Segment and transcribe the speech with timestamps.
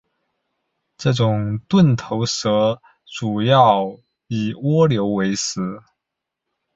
[0.97, 5.61] 这种钝头蛇主要以蜗牛为食。